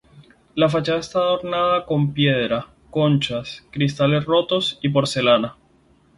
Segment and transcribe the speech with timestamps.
[0.55, 5.51] La fachada está adornada con piedra, conchas, cristales rotos y porcelanas.